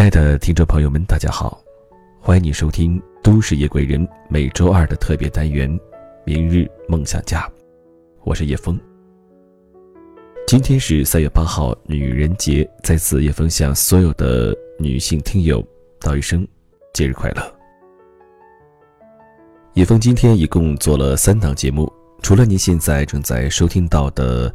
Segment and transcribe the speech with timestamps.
[0.00, 1.62] 亲爱的听众朋友们，大家好，
[2.22, 4.00] 欢迎你收听《都市夜归人》
[4.30, 5.70] 每周二的特别单元
[6.24, 7.42] 《明日梦想家》，
[8.24, 8.80] 我是叶枫。
[10.46, 15.62] 今天是三月八号，女人节，在此叶枫向所有的女性听友
[16.00, 16.48] 道一声
[16.94, 17.54] 节日快乐。
[19.74, 21.92] 叶枫今天一共做了三档节目，
[22.22, 24.50] 除了您现在正在收听到的，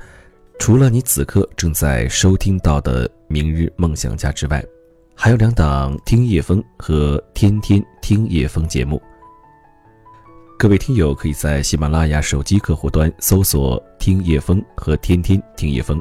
[0.57, 4.65] 除了你此刻正在收听到的《明日梦想家》之外。
[5.17, 9.01] 还有两档听叶风和天天听叶风节目。
[10.59, 15.99] 各位听友可以在喜马拉雅手机客户端搜索“听叶风”和“天天听叶风”。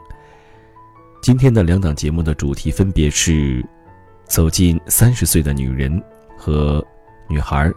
[1.22, 3.64] 今天的两档节目的主题分别是：
[4.26, 6.02] 走进三十岁的女人
[6.36, 6.84] 和
[7.28, 7.72] 女孩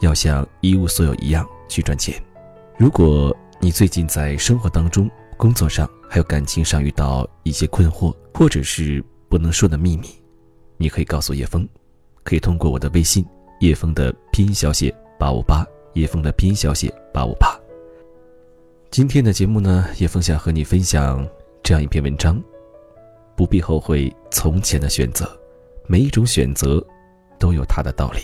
[0.00, 2.14] 要像一无所有一样去赚钱。
[2.78, 10.08] 如果你最近在生活当中、工作上还有感情上遇到一些困惑，或者是不能说的秘密。
[10.78, 11.66] 你可以告诉叶枫，
[12.22, 13.24] 可以通过我的微信
[13.60, 17.58] 叶枫的拼音小写八五八，叶枫的拼音小写八五八。
[18.90, 21.26] 今天的节目呢，叶枫想和你分享
[21.62, 22.42] 这样一篇文章：
[23.34, 25.28] 不必后悔从前的选择，
[25.86, 26.84] 每一种选择
[27.38, 28.20] 都有它的道理。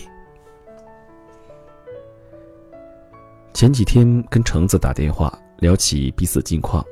[3.53, 6.83] 前几天跟橙子打电话聊起彼此近况，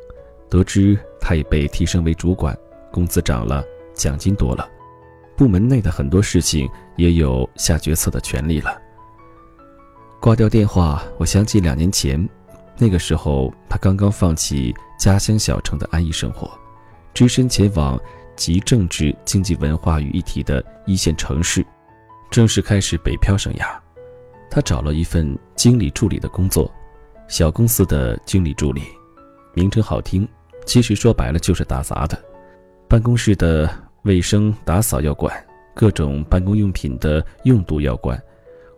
[0.49, 2.57] 得知他已被提升为主管，
[2.91, 4.69] 工资涨了，奖金多了。
[5.41, 8.79] 部门内的很多事情也有下决策的权利了。
[10.19, 12.29] 挂掉电话，我想起两年前，
[12.77, 16.47] 那个时候他刚刚放弃家乡小城的安逸生活，
[17.11, 17.99] 只身前往
[18.35, 21.65] 集政治、经济、文化于一体的一线城市，
[22.29, 23.65] 正式开始北漂生涯。
[24.47, 26.71] 他找了一份经理助理的工作，
[27.27, 28.83] 小公司的经理助理，
[29.55, 30.29] 名称好听，
[30.67, 32.15] 其实说白了就是打杂的，
[32.87, 33.67] 办公室的。
[34.03, 35.31] 卫生打扫要管，
[35.75, 38.21] 各种办公用品的用度要管，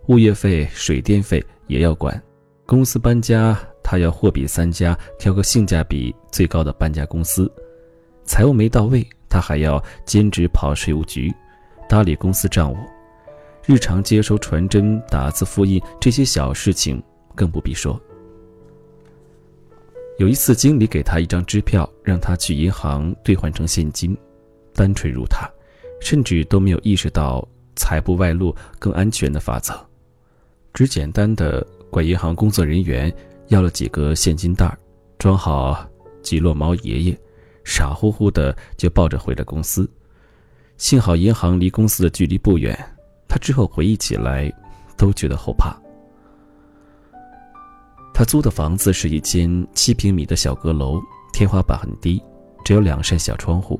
[0.07, 2.21] 物业费、水电费也要管。
[2.65, 7.51] 公司搬家，他要货比三家，挑个性价比最高的搬家公司。
[8.25, 11.33] 财务没到位，他还要兼职跑税务局，
[11.87, 12.75] 打理公司账务。
[13.65, 17.01] 日常接收传真、打字复印这些小事情
[17.33, 17.99] 更不必说。
[20.17, 24.17] 有一次，经理给他一张支票，让他去银行兑换成现金。
[24.73, 25.49] 单纯如他，
[26.01, 29.73] 甚至都没有意识到财不外露更安全的法则，
[30.73, 33.13] 只简单的管银行工作人员
[33.47, 34.75] 要了几个现金袋，
[35.17, 35.87] 装好
[36.21, 37.17] 几摞毛爷爷，
[37.63, 39.89] 傻乎乎的就抱着回了公司。
[40.77, 42.77] 幸好银行离公司的距离不远，
[43.27, 44.51] 他之后回忆起来
[44.97, 45.75] 都觉得后怕。
[48.13, 51.01] 他租的房子是一间七平米的小阁楼，
[51.31, 52.21] 天花板很低，
[52.63, 53.79] 只有两扇小窗户。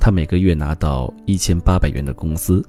[0.00, 2.64] 他每个月拿到一千八百元的工资，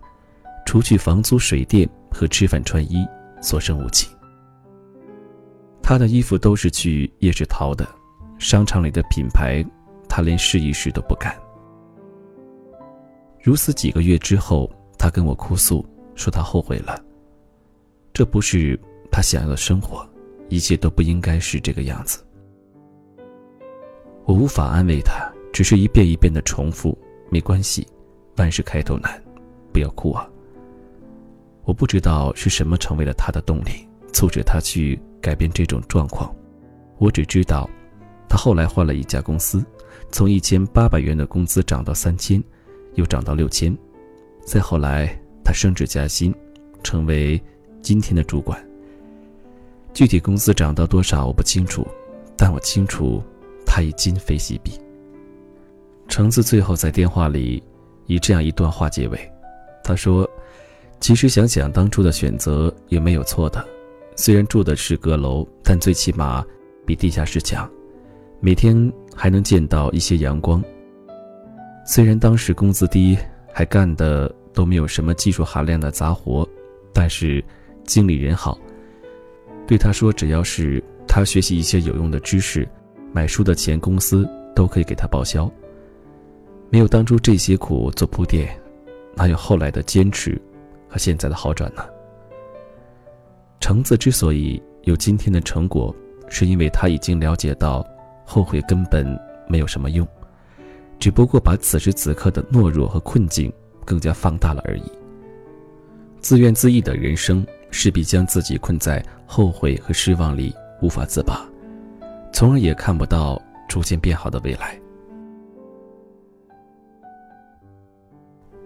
[0.65, 3.07] 除去房租、水电和吃饭穿衣，
[3.41, 4.05] 所剩无几。
[5.81, 7.87] 他的衣服都是去夜市淘的，
[8.37, 9.65] 商场里的品牌，
[10.09, 11.33] 他连试一试都不敢。
[13.41, 17.01] 如此几个月之后，他跟我哭诉说他后悔了。
[18.13, 18.77] 这不是
[19.09, 20.07] 他想要的生活，
[20.49, 22.23] 一切都不应该是这个样子。
[24.25, 26.95] 我无法安慰他，只是一遍一遍的重复。
[27.31, 27.87] 没关系，
[28.35, 29.09] 万事开头难，
[29.71, 30.29] 不要哭啊。
[31.63, 36.35] 我不知道是什么成为了他的动力，促使他去改变这种状况。
[36.97, 37.69] 我只知道，
[38.27, 39.65] 他后来换了一家公司，
[40.11, 42.43] 从一千八百元的工资涨到三千，
[42.95, 43.73] 又涨到六千。
[44.45, 46.35] 再后来，他升职加薪，
[46.83, 47.41] 成为
[47.81, 48.61] 今天的主管。
[49.93, 51.87] 具体工资涨到多少我不清楚，
[52.35, 53.23] 但我清楚，
[53.65, 54.77] 他已今非昔比。
[56.11, 57.63] 橙子最后在电话里
[58.05, 59.31] 以这样一段话结尾，
[59.81, 60.29] 他说
[60.99, 63.65] ：“其实想想当初的选择也没有错的，
[64.17, 66.43] 虽然住的是阁楼，但最起码
[66.85, 67.67] 比地下室强，
[68.41, 70.61] 每天还能见到一些阳光。
[71.85, 73.17] 虽然当时工资低，
[73.53, 76.45] 还干的都没有什么技术含量的杂活，
[76.93, 77.41] 但是
[77.85, 78.59] 经理人好，
[79.65, 82.67] 对他说，只要是他学习一些有用的知识，
[83.13, 85.49] 买书的钱公司都可以给他报销。”
[86.71, 88.57] 没有当初这些苦做铺垫，
[89.13, 90.41] 哪有后来的坚持
[90.87, 91.83] 和现在的好转呢？
[93.59, 95.93] 橙子之所以有今天的成果，
[96.29, 97.85] 是因为他已经了解到，
[98.25, 99.05] 后悔根本
[99.49, 100.07] 没有什么用，
[100.97, 103.51] 只不过把此时此刻的懦弱和困境
[103.83, 104.83] 更加放大了而已。
[106.21, 111.45] 自怨自艾的人生，势必将自己困在后悔和失望里无法自拔，
[112.31, 114.80] 从而也看不到逐渐变好的未来。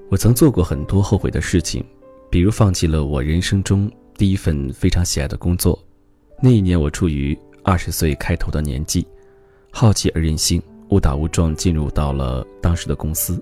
[0.09, 1.83] 我曾做过很多后悔的事情，
[2.29, 5.77] 比如放弃了我人生中第一份非常喜爱的工作。
[6.41, 9.05] 那一年，我处于二十岁开头的年纪，
[9.71, 13.41] 好奇而任性，误打误撞进入到了当时的公司。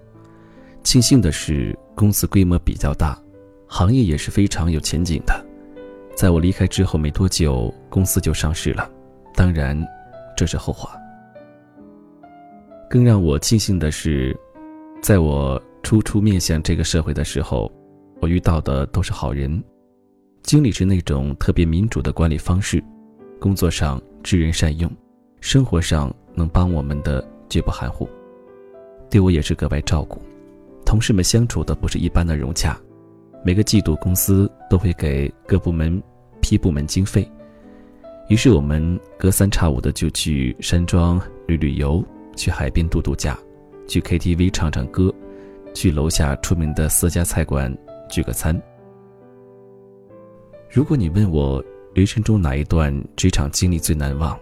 [0.84, 3.22] 庆幸的是，公司规模比较大，
[3.68, 5.46] 行业也是非常有前景的。
[6.16, 8.90] 在我离开之后没多久，公司就上市了。
[9.36, 9.78] 当然，
[10.38, 10.96] 这是后话。
[12.90, 14.38] 更让我庆幸的是，
[15.02, 17.72] 在我初初面向这个社会的时候，
[18.22, 19.62] 我遇到的都是好人。
[20.42, 22.82] 经理是那种特别民主的管理方式，
[23.40, 24.90] 工作上知人善用，
[25.42, 28.08] 生活上能帮我们的绝不含糊，
[29.10, 30.22] 对我也是格外照顾。
[30.86, 32.80] 同事们相处的不是一般的融洽，
[33.44, 36.02] 每个季度公司都会给各部门
[36.42, 37.30] 批部门经费，
[38.30, 42.04] 于是我们隔三差五的就去山庄旅旅游，
[42.38, 43.38] 去海边度度假，
[43.88, 45.14] 去 KTV 唱唱歌，
[45.74, 47.76] 去楼下出名的私家菜馆
[48.10, 48.60] 聚个餐。
[50.70, 54.38] 如果你问我人生中哪一段职场经历最难忘，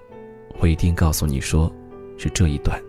[0.60, 1.72] 我一定告诉你说，
[2.18, 2.82] 是这一段，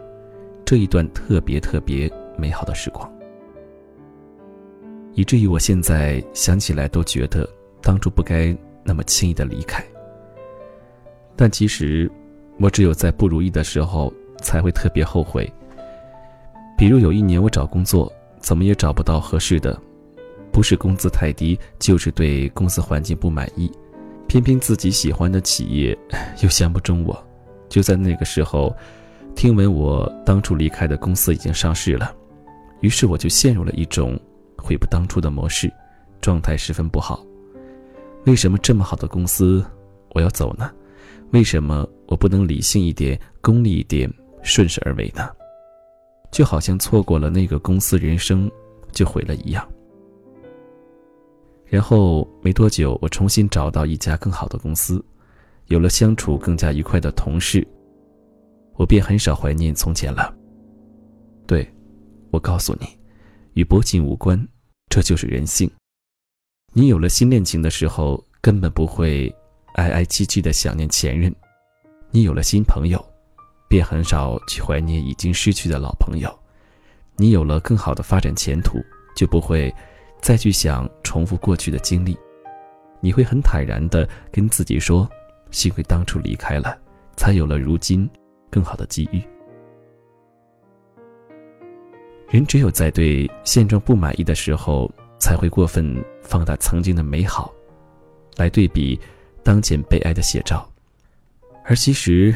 [0.64, 3.10] 这一段特别特别美好的时光，
[5.14, 7.48] 以至于我现在想起来都觉得
[7.80, 9.84] 当初不该那么轻易的离开。
[11.34, 12.10] 但其实，
[12.60, 15.50] 我只有在不如意的时候才会特别后悔。
[16.76, 18.12] 比如有一年我找工作，
[18.42, 19.80] 怎么也找不到合适的。
[20.52, 23.72] 不是工资太低，就是对公司环境不满意，
[24.26, 25.96] 偏偏自己喜欢的企业
[26.42, 27.26] 又相不中我。
[27.70, 28.76] 就在那个时候，
[29.34, 32.14] 听闻我当初离开的公司已经上市了，
[32.80, 34.20] 于是我就陷入了一种
[34.58, 35.72] 悔不当初的模式，
[36.20, 37.24] 状态十分不好。
[38.26, 39.64] 为什么这么好的公司
[40.10, 40.70] 我要走呢？
[41.30, 44.12] 为什么我不能理性一点、功利一点、
[44.42, 45.30] 顺势而为呢？
[46.32, 48.50] 就好像错过了那个公司，人生
[48.90, 49.64] 就毁了一样。
[51.66, 55.02] 然后没多久，我重新找到一家更好的公司，
[55.66, 57.66] 有了相处更加愉快的同事，
[58.74, 60.34] 我便很少怀念从前了。
[61.46, 61.70] 对，
[62.30, 62.86] 我告诉你，
[63.52, 64.48] 与薄情无关，
[64.88, 65.70] 这就是人性。
[66.72, 69.34] 你有了新恋情的时候，根本不会
[69.74, 71.30] 哀哀戚戚的想念前任；
[72.10, 73.02] 你有了新朋友，
[73.72, 76.28] 便很少去怀念已经失去的老朋友；
[77.16, 78.78] 你有了更好的发展前途，
[79.16, 79.74] 就不会。
[80.20, 82.16] 再去想重复过去的经历，
[83.00, 85.10] 你会很坦然的跟自己说
[85.50, 86.78] ：“幸亏当初离开了，
[87.16, 88.08] 才有了如今
[88.48, 89.20] 更好的机遇。”
[92.30, 97.52] 人只有在对现状不满意的时候，才会过分放大曾经的美好，
[98.36, 98.96] 来对比
[99.42, 100.70] 当前悲哀的写照。
[101.64, 102.32] 而其实，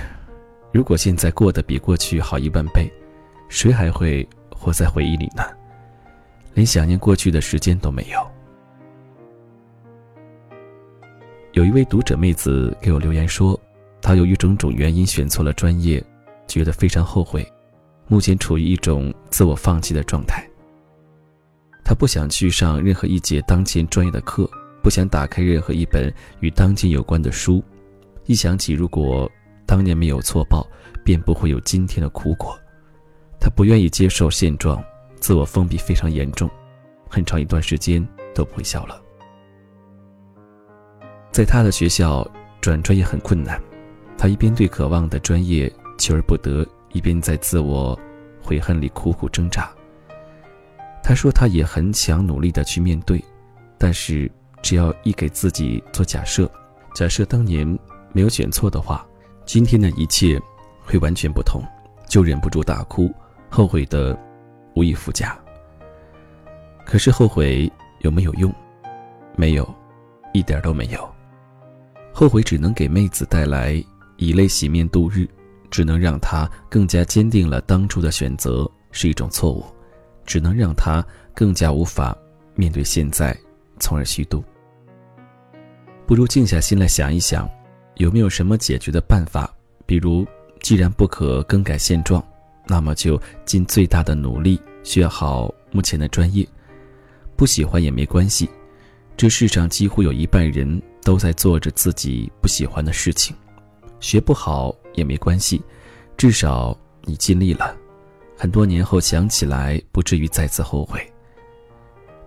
[0.73, 2.91] 如果现在过得比过去好一万倍，
[3.49, 5.43] 谁还会活在回忆里呢？
[6.55, 8.19] 连想念过去的时间都没有。
[11.53, 13.59] 有一位读者妹子给我留言说，
[14.03, 16.03] 她由于种种原因选错了专业，
[16.47, 17.47] 觉得非常后悔，
[18.09, 20.47] 目前处于一种自我放弃的状态。
[21.83, 24.51] 她不想去上任何一节当前专业的课，
[24.83, 27.65] 不想打开任何一本与当今有关的书。
[28.27, 29.31] 一想起如果
[29.67, 30.67] 当年没有错报，
[31.05, 32.57] 便不会有今天的苦果。
[33.41, 34.83] 他不愿意接受现状。
[35.19, 36.49] 自我封闭非常严重，
[37.09, 39.01] 很长一段时间都不会笑了。
[41.33, 42.25] 在他的学校
[42.61, 43.61] 转专业很困难，
[44.17, 47.99] 他一边对渴望的专业求而不得，一边在自我
[48.43, 49.69] 悔恨里苦苦挣扎。
[51.03, 53.21] 他说他也很想努力的去面对，
[53.79, 54.31] 但是
[54.63, 56.49] 只要一给自己做假设，
[56.95, 57.67] 假设当年
[58.13, 59.05] 没有选错的话，
[59.47, 60.39] 今天的一切
[60.85, 61.63] 会完全不同，
[62.07, 63.11] 就忍不住大哭，
[63.49, 64.15] 后悔的。
[64.79, 65.35] 无以复加。
[66.85, 68.55] 可是后悔有没有用？
[69.35, 69.67] 没有，
[70.35, 71.11] 一点都没有。
[72.13, 73.83] 后悔只能给妹子带来
[74.19, 75.27] 以泪洗面度日，
[75.71, 79.65] 只能让她更加坚定了当初的选择是一种错误，
[80.27, 81.03] 只能让她
[81.35, 82.15] 更加无法
[82.55, 83.35] 面对现在，
[83.79, 84.45] 从而虚度。
[86.07, 87.49] 不如静下心来想一想，
[87.97, 89.53] 有没有什么解决的办法？
[89.85, 90.27] 比如，
[90.61, 92.23] 既然不可更改现状。
[92.69, 96.45] 那么就尽最大的努力学好目前的专业，
[97.37, 98.51] 不喜欢也没关系。
[99.17, 103.37] 这世上几乎有一半人都在做着自己不喜欢的事情，
[104.01, 105.63] 学不好也没关系，
[106.17, 107.73] 至少你尽力了。
[108.37, 111.01] 很多年后想起来，不至于再次后悔。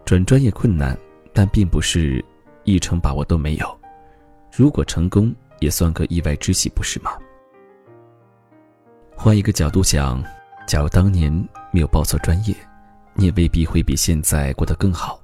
[0.05, 0.97] 转专业困难，
[1.33, 2.23] 但并不是
[2.63, 3.79] 一成把握都没有。
[4.55, 7.11] 如果成功，也算个意外之喜，不是吗？
[9.15, 10.23] 换一个角度想，
[10.65, 11.31] 假如当年
[11.71, 12.55] 没有报错专业，
[13.13, 15.21] 你也未必会比现在过得更好。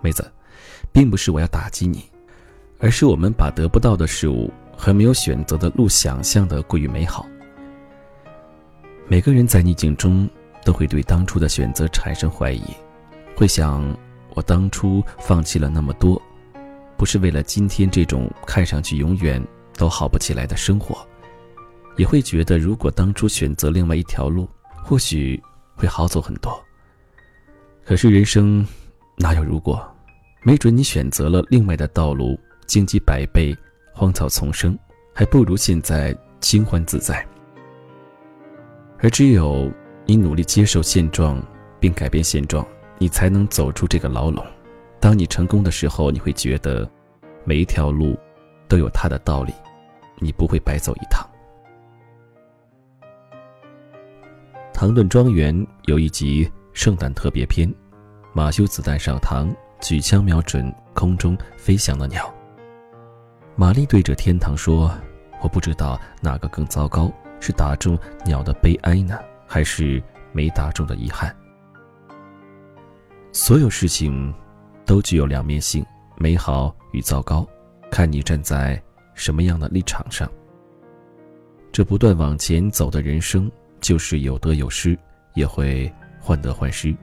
[0.00, 0.32] 妹子，
[0.92, 2.04] 并不是我要打击你，
[2.78, 7.26] 而是我们把得不到的事物和没有选择的路想象的过于美好。
[9.08, 10.28] 每个人在逆境中
[10.64, 12.62] 都会对当初的选择产生怀疑，
[13.34, 13.96] 会想：
[14.34, 16.20] 我当初放弃了那么多，
[16.96, 19.42] 不是为了今天这种看上去永远
[19.76, 21.06] 都好不起来的生活。
[21.96, 24.48] 也会觉得，如果当初选择另外一条路，
[24.84, 25.42] 或许
[25.74, 26.62] 会好走很多。
[27.84, 28.66] 可是人生
[29.16, 29.82] 哪有如果？
[30.42, 33.56] 没准你选择了另外的道路，荆棘百倍，
[33.92, 34.78] 荒草丛生，
[35.12, 37.26] 还不如现在清欢自在。
[38.98, 39.72] 而只有
[40.04, 41.42] 你努力接受现状，
[41.80, 42.66] 并改变现状，
[42.98, 44.44] 你才能走出这个牢笼。
[45.00, 46.88] 当你成功的时候，你会觉得，
[47.44, 48.16] 每一条路
[48.68, 49.52] 都有它的道理，
[50.18, 51.26] 你不会白走一趟。
[54.78, 55.54] 《唐顿庄园》
[55.84, 57.72] 有一集圣诞特别篇，
[58.34, 62.32] 马修子弹上膛，举枪瞄准空中飞翔的鸟。
[63.54, 64.94] 玛丽对着天堂说
[65.40, 71.34] ：“我不知道哪个更糟糕，是打中鸟的悲哀呢，还是没打中的遗憾？”
[73.32, 74.34] 所有事情
[74.84, 75.84] 都具有两面性，
[76.18, 77.46] 美好与糟糕，
[77.90, 78.78] 看你站在
[79.16, 80.30] 什么样的立场上。
[81.72, 83.50] 这不断往前走的人生。
[83.78, 84.98] 就是有得有失，
[85.34, 86.96] 也会患得患失。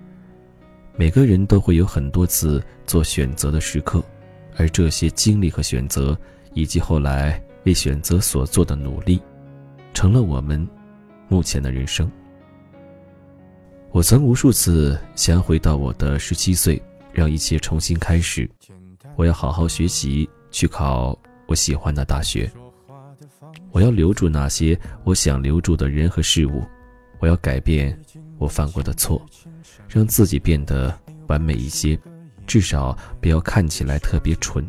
[0.98, 4.04] 每个人都会有很多次做选择的时刻，
[4.58, 6.18] 而这些经历和选择，
[6.54, 9.22] 以及后来为选择所做的努力，
[9.94, 10.68] 成了我们
[11.30, 12.12] 目前的人生。
[13.92, 16.82] 我曾无数次想回到我的十七岁，
[17.14, 18.50] 让一切重新开始。
[19.16, 22.52] 我要好好学习，去考我喜欢的大学。
[23.72, 26.64] 我要留住那些我想留住的人和事物，
[27.20, 27.98] 我要改变
[28.38, 29.22] 我犯过的错，
[29.88, 30.98] 让自己变得
[31.28, 31.98] 完美一些，
[32.46, 34.68] 至少不要看起来特别蠢。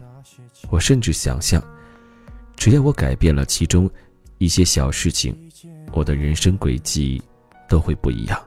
[0.71, 1.63] 我甚至想象，
[2.57, 3.91] 只要我改变了其中
[4.39, 5.37] 一些小事情，
[5.93, 7.23] 我的人生轨迹
[7.69, 8.41] 都会不一样。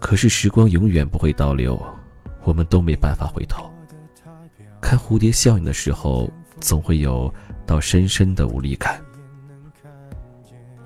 [0.00, 1.82] 可是时光永远不会倒流，
[2.44, 3.70] 我们都没办法回头。
[4.86, 6.30] 看蝴蝶效应的时候。
[6.58, 7.32] 总会有
[7.66, 8.98] 到深深的无力感。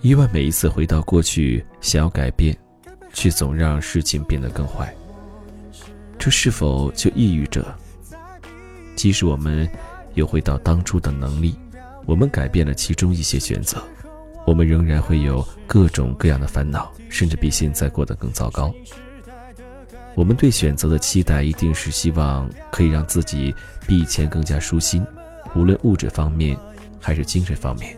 [0.01, 2.59] 伊万每一次回到过去，想要改变，
[3.13, 4.93] 却总让事情变得更坏。
[6.19, 7.65] 这是否就意味着，
[8.97, 9.71] 即使我们
[10.15, 11.55] 有回到当初的能力，
[12.05, 13.81] 我们改变了其中一些选择，
[14.45, 18.75] 我们仍然会有各种各样的烦恼，甚至比现在过得更糟糕？
[20.21, 23.55] 我们对选择的期待，一定是希望可以让自己
[23.87, 25.03] 比以前更加舒心。
[25.57, 26.55] 无论物质方面
[27.01, 27.97] 还是精神方面，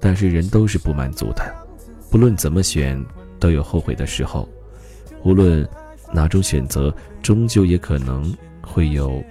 [0.00, 1.54] 但是人都是不满足的，
[2.10, 3.04] 不论怎么选
[3.38, 4.48] 都有后悔的时候，
[5.22, 5.68] 无论
[6.14, 6.90] 哪种选择，
[7.22, 9.22] 终究也可能会有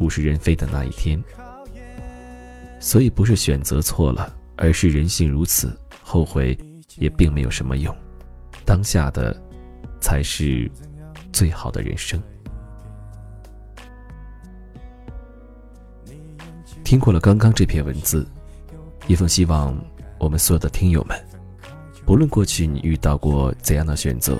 [0.00, 1.18] 物是人非的那一天。
[2.78, 6.54] 所以不是选择错了，而是人性如此，后悔
[6.98, 7.96] 也并没有什么用，
[8.66, 9.34] 当下的
[9.98, 10.70] 才是
[11.32, 12.20] 最好的人生。
[16.84, 18.26] 听过了刚刚这篇文字，
[19.06, 19.78] 一封希望
[20.18, 21.16] 我们所有的听友们，
[22.04, 24.36] 不论过去你遇到过怎样的选择，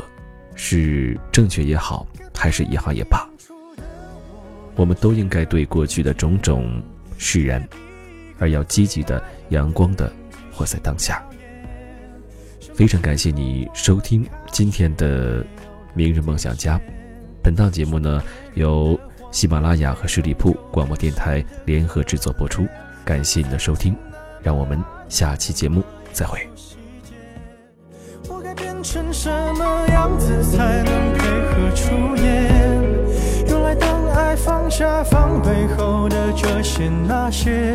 [0.56, 2.04] 是正确也好，
[2.34, 3.24] 还是遗憾也罢，
[4.74, 6.82] 我们都应该对过去的种种
[7.18, 7.64] 释然，
[8.40, 10.12] 而要积极的、阳光的
[10.52, 11.24] 活在当下。
[12.74, 15.44] 非常感谢你收听今天的
[15.94, 16.78] 《明日梦想家》，
[17.42, 18.22] 本档节目呢
[18.54, 18.98] 由。
[19.32, 22.66] 喜马拉雅和十里铺广播电台联合制作播出，
[23.04, 23.94] 感谢你的收听，
[24.42, 26.40] 让我们下期节目再会。
[28.28, 32.50] 我该变成什么样子才能配合出演？
[33.46, 37.72] 原来当爱放下防备后的这些那些，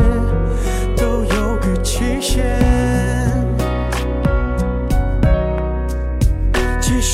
[0.97, 3.34] 都有个期限。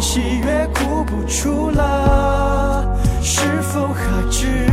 [0.00, 2.84] 喜悦哭不出了，
[3.20, 4.69] 是否还值？